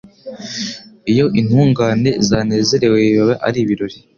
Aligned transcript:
Iyo 1.11 1.25
intungane 1.39 2.09
zanezerewe 2.27 2.95
biba 3.13 3.35
ari 3.47 3.59
ibirori 3.63 3.97